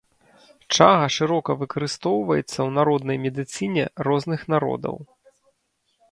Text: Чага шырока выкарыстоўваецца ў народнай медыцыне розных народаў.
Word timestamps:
Чага 0.75 1.09
шырока 1.15 1.51
выкарыстоўваецца 1.59 2.45
ў 2.45 2.65
народнай 2.77 3.17
медыцыне 3.25 3.85
розных 4.09 4.41
народаў. 4.55 4.97